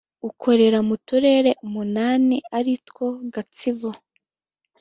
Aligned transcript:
ukorera 0.29 0.79
mu 0.87 0.95
turere 1.07 1.51
umunani 1.65 2.37
aritwo 2.57 3.05
Gatsibo 3.33 3.89